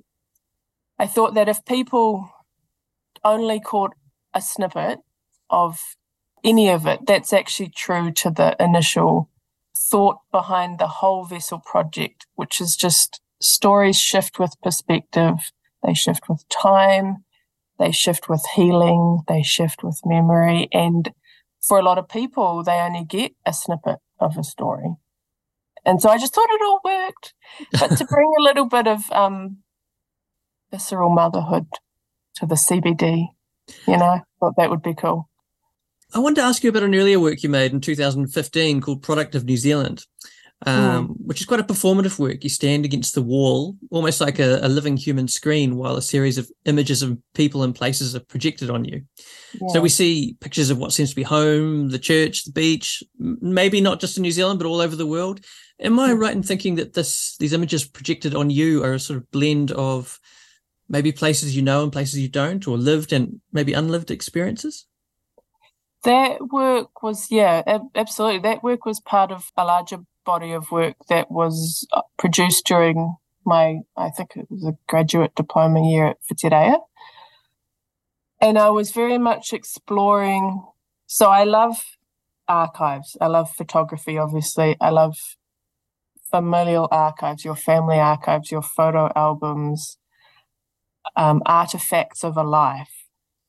I 0.98 1.06
thought 1.06 1.34
that 1.34 1.48
if 1.48 1.64
people 1.66 2.30
only 3.22 3.60
caught 3.60 3.92
a 4.32 4.40
snippet 4.40 5.00
of 5.50 5.78
any 6.42 6.70
of 6.70 6.86
it, 6.86 7.00
that's 7.06 7.32
actually 7.32 7.70
true 7.70 8.10
to 8.12 8.30
the 8.30 8.56
initial 8.58 9.28
thought 9.80 10.18
behind 10.30 10.78
the 10.78 10.86
whole 10.86 11.24
vessel 11.24 11.58
project, 11.58 12.26
which 12.34 12.60
is 12.60 12.76
just 12.76 13.20
stories 13.40 13.98
shift 13.98 14.38
with 14.38 14.60
perspective, 14.62 15.52
they 15.82 15.94
shift 15.94 16.28
with 16.28 16.44
time, 16.48 17.24
they 17.78 17.90
shift 17.90 18.28
with 18.28 18.44
healing, 18.54 19.20
they 19.26 19.42
shift 19.42 19.82
with 19.82 20.00
memory. 20.04 20.68
And 20.72 21.12
for 21.66 21.78
a 21.78 21.82
lot 21.82 21.98
of 21.98 22.08
people, 22.08 22.62
they 22.62 22.78
only 22.80 23.04
get 23.04 23.32
a 23.46 23.52
snippet 23.52 23.98
of 24.18 24.36
a 24.36 24.44
story. 24.44 24.96
And 25.84 26.02
so 26.02 26.10
I 26.10 26.18
just 26.18 26.34
thought 26.34 26.50
it 26.50 26.60
all 26.62 26.80
worked. 26.84 27.32
But 27.72 27.96
to 27.96 28.04
bring 28.04 28.30
a 28.38 28.42
little 28.42 28.66
bit 28.66 28.86
of 28.86 29.10
um, 29.12 29.58
visceral 30.70 31.08
motherhood 31.08 31.66
to 32.36 32.46
the 32.46 32.54
CBD, 32.54 33.28
you 33.86 33.96
know, 33.96 34.04
I 34.04 34.22
thought 34.38 34.54
that 34.58 34.68
would 34.68 34.82
be 34.82 34.94
cool. 34.94 35.29
I 36.12 36.18
wanted 36.18 36.36
to 36.36 36.42
ask 36.42 36.62
you 36.62 36.70
about 36.70 36.82
an 36.82 36.94
earlier 36.94 37.20
work 37.20 37.42
you 37.42 37.48
made 37.48 37.72
in 37.72 37.80
2015 37.80 38.80
called 38.80 39.02
Product 39.02 39.34
of 39.34 39.44
New 39.44 39.56
Zealand, 39.56 40.04
um, 40.66 41.08
mm. 41.08 41.14
which 41.24 41.40
is 41.40 41.46
quite 41.46 41.60
a 41.60 41.64
performative 41.64 42.18
work. 42.18 42.42
You 42.42 42.50
stand 42.50 42.84
against 42.84 43.14
the 43.14 43.22
wall, 43.22 43.76
almost 43.90 44.20
like 44.20 44.38
a, 44.38 44.58
a, 44.62 44.68
living 44.68 44.96
human 44.96 45.28
screen, 45.28 45.76
while 45.76 45.96
a 45.96 46.02
series 46.02 46.36
of 46.36 46.50
images 46.64 47.02
of 47.02 47.18
people 47.34 47.62
and 47.62 47.74
places 47.74 48.16
are 48.16 48.20
projected 48.20 48.70
on 48.70 48.84
you. 48.84 49.02
Yeah. 49.60 49.68
So 49.68 49.80
we 49.80 49.88
see 49.88 50.36
pictures 50.40 50.70
of 50.70 50.78
what 50.78 50.92
seems 50.92 51.10
to 51.10 51.16
be 51.16 51.22
home, 51.22 51.90
the 51.90 51.98
church, 51.98 52.44
the 52.44 52.52
beach, 52.52 53.02
maybe 53.18 53.80
not 53.80 54.00
just 54.00 54.16
in 54.16 54.22
New 54.22 54.32
Zealand, 54.32 54.58
but 54.58 54.66
all 54.66 54.80
over 54.80 54.96
the 54.96 55.06
world. 55.06 55.40
Am 55.80 55.98
I 55.98 56.12
right 56.12 56.34
in 56.34 56.42
thinking 56.42 56.74
that 56.74 56.92
this 56.92 57.36
these 57.38 57.54
images 57.54 57.86
projected 57.88 58.34
on 58.34 58.50
you 58.50 58.84
are 58.84 58.94
a 58.94 59.00
sort 59.00 59.16
of 59.16 59.30
blend 59.30 59.70
of 59.72 60.18
maybe 60.90 61.12
places 61.12 61.54
you 61.54 61.62
know 61.62 61.84
and 61.84 61.92
places 61.92 62.18
you 62.18 62.28
don't, 62.28 62.66
or 62.66 62.76
lived 62.76 63.12
and 63.12 63.40
maybe 63.52 63.72
unlived 63.72 64.10
experiences? 64.10 64.86
That 66.04 66.48
work 66.50 67.02
was, 67.02 67.30
yeah, 67.30 67.62
absolutely. 67.94 68.40
That 68.40 68.62
work 68.62 68.86
was 68.86 69.00
part 69.00 69.30
of 69.30 69.50
a 69.56 69.64
larger 69.64 69.98
body 70.24 70.52
of 70.52 70.70
work 70.70 70.96
that 71.08 71.30
was 71.30 71.86
uh, 71.92 72.02
produced 72.18 72.64
during 72.66 73.16
my, 73.44 73.80
I 73.96 74.10
think 74.10 74.36
it 74.36 74.46
was 74.50 74.64
a 74.64 74.76
graduate 74.88 75.34
diploma 75.34 75.86
year 75.86 76.06
at 76.06 76.16
Whitireia. 76.30 76.78
And 78.40 78.58
I 78.58 78.70
was 78.70 78.92
very 78.92 79.18
much 79.18 79.52
exploring. 79.52 80.64
So 81.06 81.28
I 81.28 81.44
love 81.44 81.82
archives. 82.48 83.16
I 83.20 83.26
love 83.26 83.50
photography, 83.50 84.16
obviously. 84.16 84.76
I 84.80 84.90
love 84.90 85.16
familial 86.30 86.88
archives, 86.90 87.44
your 87.44 87.56
family 87.56 87.98
archives, 87.98 88.50
your 88.50 88.62
photo 88.62 89.10
albums, 89.14 89.98
um, 91.16 91.42
artifacts 91.44 92.24
of 92.24 92.36
a 92.36 92.42
life. 92.42 93.04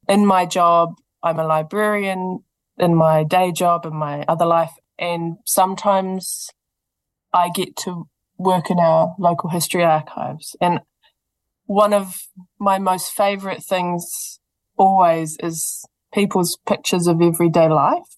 In 0.10 0.25
my 0.25 0.46
job, 0.46 0.96
I'm 1.24 1.40
a 1.40 1.46
librarian 1.46 2.44
in 2.78 2.96
my 2.96 3.24
day 3.24 3.51
job 3.51 3.86
and 3.86 3.96
my 3.96 4.24
other 4.28 4.46
life, 4.46 4.72
and 4.98 5.38
sometimes 5.46 6.50
I 7.34 7.50
get 7.50 7.75
to 7.78 8.08
work 8.38 8.70
in 8.70 8.80
our 8.80 9.16
local 9.20 9.50
history 9.50 9.84
archives. 9.84 10.56
And 10.60 10.80
one 11.66 11.94
of 11.94 12.28
my 12.60 12.80
most 12.80 13.12
favorite 13.12 13.63
things 13.63 14.40
always 14.78 15.38
is 15.42 15.86
people's 16.13 16.58
pictures 16.68 17.08
of 17.08 17.22
everyday 17.22 17.70
life. 17.70 18.16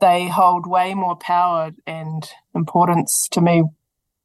They 0.00 0.28
hold 0.28 0.66
way 0.66 0.94
more 0.94 1.16
power 1.16 1.72
and 1.86 2.28
importance 2.54 3.28
to 3.32 3.40
me 3.40 3.64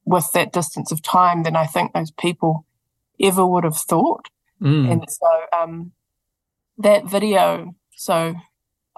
with 0.05 0.31
that 0.33 0.51
distance 0.51 0.91
of 0.91 1.01
time 1.01 1.43
than 1.43 1.55
I 1.55 1.65
think 1.65 1.93
those 1.93 2.11
people 2.11 2.65
ever 3.21 3.45
would 3.45 3.63
have 3.63 3.77
thought. 3.77 4.27
Mm. 4.61 4.91
And 4.91 5.05
so 5.07 5.57
um, 5.57 5.91
that 6.77 7.05
video 7.05 7.75
so 7.95 8.35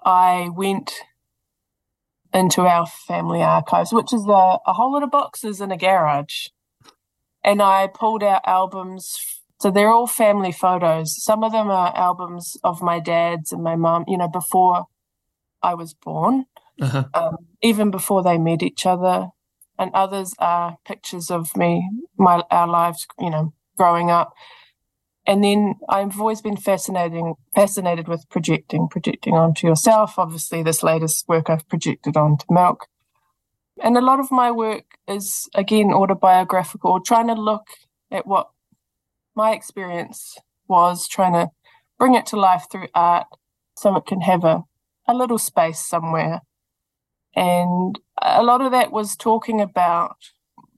I 0.04 0.50
went 0.56 0.94
into 2.34 2.62
our 2.64 2.86
family 2.86 3.42
archives, 3.42 3.94
which 3.94 4.14
is 4.14 4.26
a, 4.28 4.58
a 4.68 4.74
whole 4.74 4.94
lot 4.94 5.04
of 5.04 5.12
boxes 5.12 5.62
in 5.62 5.72
a 5.72 5.78
garage. 5.78 6.48
And 7.44 7.62
I 7.62 7.88
pulled 7.88 8.24
out 8.24 8.42
albums. 8.46 9.18
So 9.62 9.72
they're 9.72 9.90
all 9.90 10.08
family 10.08 10.52
photos. 10.52 11.24
Some 11.24 11.44
of 11.44 11.54
them 11.54 11.70
are 11.70 11.96
albums 11.96 12.58
of 12.64 12.82
my 12.82 13.00
dad's 13.00 13.52
and 13.52 13.64
my 13.64 13.76
mum, 13.76 14.04
you 14.08 14.18
know, 14.18 14.28
before 14.28 14.86
I 15.64 15.76
was 15.76 15.94
born, 15.94 16.46
uh-huh. 16.82 17.06
um, 17.14 17.38
even 17.62 17.90
before 17.90 18.22
they 18.22 18.38
met 18.38 18.62
each 18.62 18.86
other. 18.86 19.30
And 19.78 19.92
others 19.94 20.34
are 20.40 20.78
pictures 20.86 21.30
of 21.30 21.56
me, 21.56 21.90
my 22.18 22.44
our 22.50 22.68
lives, 22.68 23.06
you 23.20 23.30
know, 23.30 23.54
growing 23.78 24.10
up 24.10 24.34
and 25.28 25.44
then 25.44 25.76
I've 25.90 26.20
always 26.20 26.42
been 26.42 26.58
fascinating, 26.58 27.34
fascinated 27.54 28.08
with 28.08 28.30
projecting, 28.30 28.88
projecting 28.88 29.34
onto 29.34 29.68
yourself. 29.68 30.20
Obviously, 30.20 30.62
this 30.62 30.84
latest 30.84 31.28
work 31.28 31.50
I've 31.50 31.68
projected 31.68 32.16
onto 32.16 32.46
milk. 32.50 32.88
And 33.82 33.98
a 33.98 34.02
lot 34.02 34.20
of 34.20 34.32
my 34.32 34.52
work 34.52 34.84
is, 35.08 35.50
again, 35.56 35.92
autobiographical, 35.92 37.00
trying 37.02 37.28
to 37.28 37.34
look 37.34 37.68
at 38.12 38.28
what 38.28 38.50
my 39.36 39.52
experience 39.52 40.38
was, 40.68 41.08
trying 41.08 41.34
to 41.34 41.50
bring 41.98 42.14
it 42.14 42.28
to 42.28 42.38
life 42.38 42.68
through 42.72 42.88
art 42.94 43.28
so 43.76 43.96
it 43.96 44.06
can 44.06 44.22
have 44.22 44.44
a, 44.44 44.64
a 45.08 45.14
little 45.14 45.40
space 45.40 45.80
somewhere. 45.80 46.42
And 47.36 48.00
a 48.22 48.44
lot 48.44 48.62
of 48.62 48.72
that 48.72 48.92
was 48.92 49.16
talking 49.16 49.60
about 49.60 50.16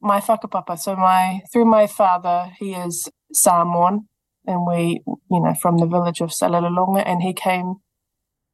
my 0.01 0.19
whakapapa. 0.19 0.79
So 0.79 0.95
my 0.95 1.41
through 1.51 1.65
my 1.65 1.85
father, 1.85 2.51
he 2.57 2.73
is 2.73 3.09
Samoan 3.31 4.07
and 4.47 4.65
we, 4.65 5.03
you 5.05 5.41
know, 5.41 5.53
from 5.61 5.77
the 5.77 5.85
village 5.85 6.21
of 6.21 6.29
Salelologa, 6.29 7.03
and 7.05 7.21
he 7.21 7.33
came 7.33 7.75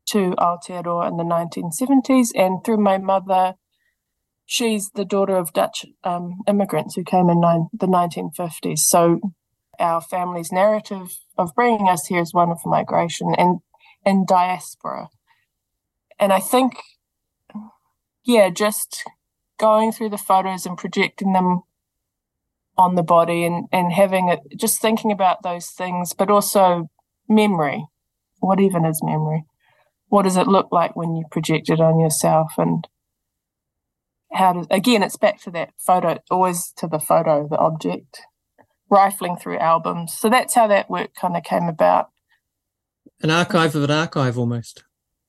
to 0.07 0.31
Aotearoa 0.31 1.09
in 1.09 1.17
the 1.17 1.23
1970s. 1.23 2.29
And 2.35 2.63
through 2.65 2.77
my 2.77 2.97
mother, 2.97 3.53
she's 4.45 4.89
the 4.95 5.05
daughter 5.05 5.37
of 5.37 5.53
Dutch 5.53 5.85
um, 6.03 6.39
immigrants 6.47 6.95
who 6.95 7.03
came 7.03 7.29
in 7.29 7.39
the 7.39 7.87
1950s. 7.87 8.79
So 8.79 9.19
our 9.79 10.01
family's 10.01 10.51
narrative 10.51 11.17
of 11.37 11.55
bringing 11.55 11.87
us 11.87 12.07
here 12.07 12.21
is 12.21 12.33
one 12.33 12.51
of 12.51 12.59
migration 12.65 13.33
and, 13.37 13.59
and 14.05 14.27
diaspora. 14.27 15.09
And 16.19 16.33
I 16.33 16.39
think, 16.39 16.73
yeah, 18.25 18.49
just 18.49 19.03
going 19.59 19.91
through 19.91 20.09
the 20.09 20.17
photos 20.17 20.65
and 20.65 20.77
projecting 20.77 21.33
them 21.33 21.61
on 22.77 22.95
the 22.95 23.03
body 23.03 23.45
and, 23.45 23.67
and 23.71 23.91
having 23.91 24.29
it, 24.29 24.39
just 24.57 24.81
thinking 24.81 25.11
about 25.11 25.43
those 25.43 25.67
things, 25.67 26.13
but 26.13 26.29
also 26.29 26.89
memory. 27.29 27.85
What 28.39 28.59
even 28.59 28.85
is 28.85 29.01
memory? 29.03 29.45
What 30.07 30.23
does 30.23 30.37
it 30.37 30.47
look 30.47 30.67
like 30.71 30.95
when 30.95 31.15
you 31.15 31.25
project 31.31 31.69
it 31.69 31.79
on 31.79 31.99
yourself? 31.99 32.53
And 32.57 32.87
how 34.31 34.53
does, 34.53 34.67
again, 34.69 35.03
it's 35.03 35.17
back 35.17 35.39
to 35.41 35.51
that 35.51 35.71
photo, 35.77 36.19
always 36.29 36.73
to 36.77 36.87
the 36.87 36.99
photo, 36.99 37.47
the 37.47 37.57
object, 37.57 38.21
rifling 38.89 39.37
through 39.37 39.59
albums. 39.59 40.13
So 40.13 40.29
that's 40.29 40.55
how 40.55 40.67
that 40.67 40.89
work 40.89 41.11
kind 41.19 41.37
of 41.37 41.43
came 41.43 41.67
about. 41.67 42.09
An 43.21 43.29
archive 43.29 43.75
of 43.75 43.83
an 43.83 43.91
archive 43.91 44.37
almost. 44.37 44.83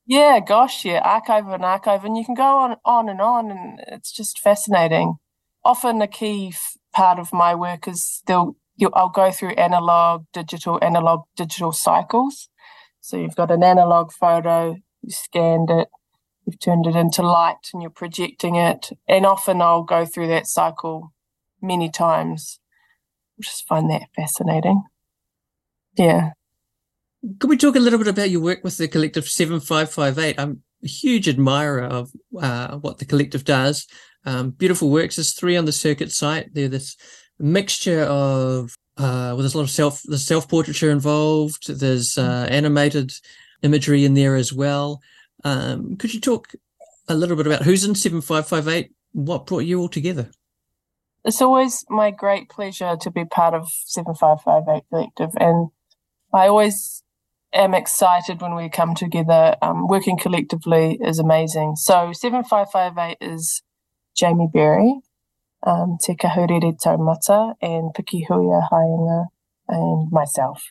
Yeah, 0.07 0.41
gosh, 0.41 0.85
yeah, 0.85 1.01
archive 1.03 1.47
of 1.47 1.53
an 1.53 1.65
archive. 1.65 2.05
And 2.05 2.17
you 2.17 2.25
can 2.25 2.35
go 2.35 2.59
on, 2.59 2.77
on 2.85 3.09
and 3.09 3.21
on, 3.21 3.51
and 3.51 3.81
it's 3.87 4.13
just 4.13 4.39
fascinating. 4.39 5.17
Often 5.65 6.03
a 6.03 6.09
key 6.09 6.53
part 6.95 7.19
of 7.19 7.33
my 7.33 7.55
work 7.55 7.87
is 7.87 8.23
they'll 8.27 8.57
I'll 8.95 9.09
go 9.09 9.31
through 9.31 9.51
analog, 9.51 10.25
digital, 10.33 10.79
analog, 10.83 11.23
digital 11.37 11.73
cycles. 11.73 12.49
So 13.01 13.17
you've 13.17 13.37
got 13.37 13.51
an 13.51 13.63
analog 13.63 14.13
photo, 14.13 14.77
you 15.03 15.11
scanned 15.11 15.71
it, 15.71 15.89
you've 16.45 16.59
turned 16.59 16.87
it 16.87 16.97
into 16.97 17.23
light, 17.23 17.69
and 17.73 17.83
you're 17.83 17.91
projecting 17.91 18.57
it. 18.57 18.91
And 19.07 19.27
often 19.27 19.61
I'll 19.61 19.85
go 19.85 20.05
through 20.05 20.29
that 20.29 20.47
cycle 20.47 21.13
many 21.61 21.91
times. 21.91 22.59
I 23.39 23.43
just 23.43 23.67
find 23.67 23.91
that 23.91 24.09
fascinating. 24.17 24.83
Yeah. 25.97 26.31
Could 27.39 27.51
we 27.51 27.57
talk 27.57 27.77
a 27.77 27.81
little 27.81 27.99
bit 27.99 28.09
about 28.09 28.31
your 28.31 28.43
work 28.43 28.65
with 28.65 28.77
the 28.77 28.89
collective 28.89 29.29
7558? 29.29 30.39
I'm 30.39 30.63
a 30.83 30.89
huge 30.89 31.29
admirer 31.29 31.85
of 31.85 32.11
uh, 32.41 32.77
what 32.79 32.99
the 32.99 33.07
collective 33.07 33.45
does. 33.45 33.87
Um, 34.25 34.51
beautiful 34.51 34.91
works. 34.91 35.17
There's 35.17 35.35
three 35.35 35.57
on 35.57 35.65
the 35.65 35.73
circuit 35.73 36.13
site. 36.13 36.55
They're 36.55 36.69
this 36.69 36.97
mixture 37.39 38.03
of 38.03 38.77
uh, 38.97 39.35
well, 39.35 39.39
there's 39.39 39.55
a 39.55 39.59
lot 39.59 39.65
of 39.65 39.71
self 39.71 40.03
the 40.05 40.19
self 40.19 40.49
portraiture 40.49 40.91
involved. 40.91 41.69
There's 41.69 42.17
uh, 42.17 42.47
animated 42.49 43.13
imagery 43.63 44.05
in 44.05 44.15
there 44.15 44.37
as 44.37 44.53
well. 44.53 45.01
Um, 45.43 45.97
could 45.97 46.15
you 46.15 46.21
talk 46.21 46.55
a 47.09 47.15
little 47.15 47.37
bit 47.37 47.47
about 47.47 47.63
who's 47.63 47.85
in 47.85 47.95
seven 47.95 48.21
five 48.21 48.47
five 48.47 48.69
eight? 48.69 48.93
What 49.13 49.47
brought 49.47 49.65
you 49.65 49.81
all 49.81 49.89
together? 49.89 50.31
It's 51.25 51.43
always 51.43 51.85
my 51.89 52.11
great 52.11 52.49
pleasure 52.49 52.97
to 53.01 53.11
be 53.11 53.25
part 53.25 53.55
of 53.55 53.69
seven 53.87 54.15
five 54.15 54.41
five 54.43 54.63
eight 54.69 54.85
collective, 54.91 55.31
and 55.41 55.71
I 56.33 56.47
always 56.47 57.03
am 57.53 57.75
excited 57.75 58.41
when 58.41 58.55
we 58.55 58.69
come 58.69 58.95
together. 58.95 59.57
Um, 59.61 59.89
working 59.89 60.19
collectively 60.19 60.99
is 61.01 61.19
amazing. 61.19 61.77
So 61.77 62.13
7558 62.13 63.17
is 63.21 63.63
Jamie 64.15 64.49
Berry, 64.53 65.01
um, 65.67 65.99
Te 66.01 66.15
Kahurere 66.15 66.77
Taumata, 66.79 67.55
and 67.61 67.93
Pikihuia 67.95 68.69
Haenga, 68.71 69.27
and 69.69 70.11
myself. 70.11 70.63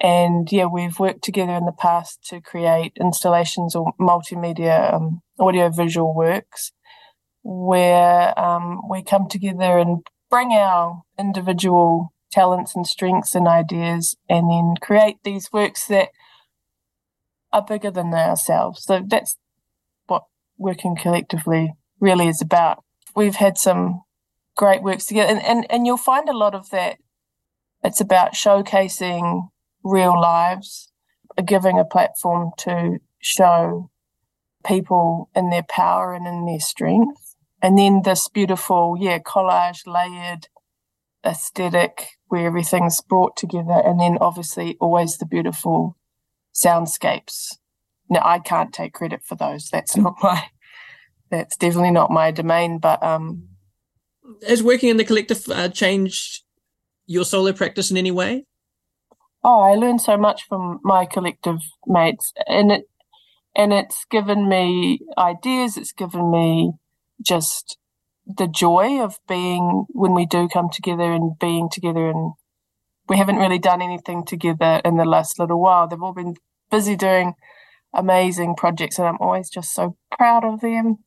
And 0.00 0.50
yeah, 0.52 0.66
we've 0.66 0.98
worked 0.98 1.24
together 1.24 1.54
in 1.54 1.66
the 1.66 1.72
past 1.72 2.22
to 2.28 2.40
create 2.40 2.92
installations 3.00 3.74
or 3.74 3.92
multimedia 4.00 4.94
um, 4.94 5.22
audio 5.38 5.70
visual 5.70 6.14
works 6.14 6.72
where 7.42 8.38
um, 8.38 8.80
we 8.88 9.02
come 9.02 9.28
together 9.28 9.78
and 9.78 10.06
bring 10.30 10.52
our 10.52 11.02
individual 11.18 12.12
talents 12.30 12.76
and 12.76 12.86
strengths 12.86 13.34
and 13.34 13.48
ideas 13.48 14.16
and 14.28 14.50
then 14.50 14.74
create 14.80 15.16
these 15.24 15.48
works 15.52 15.86
that 15.86 16.08
are 17.52 17.64
bigger 17.64 17.90
than 17.90 18.12
ourselves. 18.12 18.84
So 18.84 19.02
that's 19.04 19.36
what 20.06 20.24
working 20.58 20.94
collectively 20.94 21.72
really 22.00 22.28
is 22.28 22.40
about. 22.40 22.84
We've 23.14 23.36
had 23.36 23.58
some 23.58 24.02
great 24.56 24.82
works 24.82 25.06
together 25.06 25.32
and, 25.32 25.42
and, 25.42 25.66
and 25.70 25.86
you'll 25.86 25.96
find 25.96 26.28
a 26.28 26.36
lot 26.36 26.54
of 26.54 26.70
that. 26.70 26.98
It's 27.82 28.00
about 28.00 28.34
showcasing 28.34 29.48
real 29.84 30.20
lives, 30.20 30.92
giving 31.44 31.78
a 31.78 31.84
platform 31.84 32.50
to 32.58 32.98
show 33.20 33.90
people 34.66 35.30
in 35.34 35.50
their 35.50 35.64
power 35.68 36.12
and 36.12 36.26
in 36.26 36.46
their 36.46 36.60
strength. 36.60 37.36
And 37.62 37.78
then 37.78 38.02
this 38.04 38.28
beautiful, 38.28 38.96
yeah, 38.98 39.18
collage 39.18 39.86
layered 39.86 40.48
aesthetic 41.24 42.18
where 42.26 42.46
everything's 42.46 43.00
brought 43.00 43.36
together. 43.36 43.80
And 43.84 44.00
then 44.00 44.18
obviously 44.20 44.76
always 44.80 45.18
the 45.18 45.26
beautiful 45.26 45.96
soundscapes. 46.54 47.56
Now 48.10 48.22
I 48.24 48.38
can't 48.38 48.72
take 48.72 48.92
credit 48.92 49.22
for 49.24 49.34
those. 49.34 49.68
That's 49.70 49.96
not 49.96 50.16
my, 50.22 50.44
that's 51.30 51.56
definitely 51.56 51.90
not 51.90 52.10
my 52.10 52.30
domain, 52.30 52.78
but, 52.78 53.02
um, 53.02 53.48
has 54.46 54.62
working 54.62 54.90
in 54.90 54.96
the 54.96 55.04
collective 55.04 55.48
uh, 55.48 55.68
changed 55.68 56.42
your 57.06 57.24
solo 57.24 57.52
practice 57.52 57.90
in 57.90 57.96
any 57.96 58.10
way? 58.10 58.44
Oh, 59.42 59.60
I 59.60 59.74
learned 59.74 60.00
so 60.00 60.16
much 60.16 60.44
from 60.48 60.80
my 60.82 61.06
collective 61.06 61.60
mates, 61.86 62.32
and 62.46 62.70
it 62.70 62.84
and 63.56 63.72
it's 63.72 64.04
given 64.10 64.48
me 64.48 65.00
ideas. 65.16 65.76
It's 65.76 65.92
given 65.92 66.30
me 66.30 66.72
just 67.22 67.78
the 68.26 68.46
joy 68.46 69.00
of 69.00 69.18
being 69.26 69.86
when 69.88 70.14
we 70.14 70.26
do 70.26 70.48
come 70.48 70.68
together 70.70 71.12
and 71.12 71.38
being 71.38 71.68
together. 71.70 72.08
And 72.08 72.32
we 73.08 73.16
haven't 73.16 73.36
really 73.36 73.58
done 73.58 73.80
anything 73.80 74.24
together 74.24 74.82
in 74.84 74.96
the 74.96 75.04
last 75.04 75.38
little 75.38 75.60
while. 75.60 75.88
They've 75.88 76.02
all 76.02 76.12
been 76.12 76.36
busy 76.70 76.94
doing 76.94 77.34
amazing 77.94 78.54
projects, 78.56 78.98
and 78.98 79.08
I'm 79.08 79.18
always 79.20 79.48
just 79.48 79.72
so 79.72 79.96
proud 80.12 80.44
of 80.44 80.60
them. 80.60 80.98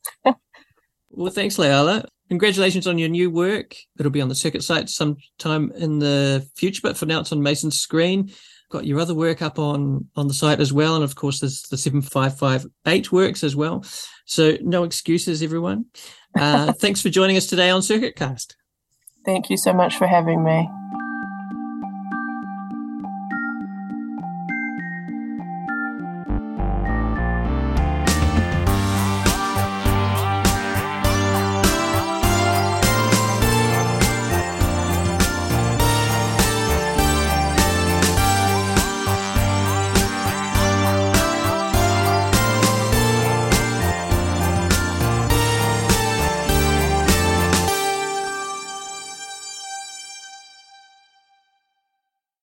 well, 1.10 1.32
thanks, 1.32 1.56
Leala. 1.56 2.06
Congratulations 2.28 2.86
on 2.86 2.98
your 2.98 3.08
new 3.08 3.30
work. 3.30 3.76
It'll 3.98 4.10
be 4.10 4.22
on 4.22 4.28
the 4.28 4.34
circuit 4.34 4.62
site 4.62 4.88
sometime 4.88 5.70
in 5.76 5.98
the 5.98 6.48
future, 6.54 6.80
but 6.82 6.96
for 6.96 7.06
now 7.06 7.20
it's 7.20 7.32
on 7.32 7.42
Mason's 7.42 7.78
screen. 7.78 8.32
Got 8.70 8.86
your 8.86 9.00
other 9.00 9.14
work 9.14 9.42
up 9.42 9.58
on 9.58 10.08
on 10.16 10.28
the 10.28 10.34
site 10.34 10.58
as 10.58 10.72
well, 10.72 10.94
and 10.94 11.04
of 11.04 11.14
course 11.14 11.40
there's 11.40 11.62
the 11.64 11.76
seven 11.76 12.00
five 12.00 12.38
five 12.38 12.64
eight 12.86 13.12
works 13.12 13.44
as 13.44 13.54
well. 13.54 13.84
So 14.24 14.56
no 14.62 14.84
excuses, 14.84 15.42
everyone. 15.42 15.86
Uh, 16.34 16.72
thanks 16.78 17.02
for 17.02 17.10
joining 17.10 17.36
us 17.36 17.46
today 17.46 17.68
on 17.68 17.82
Circuit 17.82 18.16
Cast. 18.16 18.56
Thank 19.26 19.50
you 19.50 19.58
so 19.58 19.74
much 19.74 19.96
for 19.96 20.06
having 20.06 20.42
me. 20.42 20.68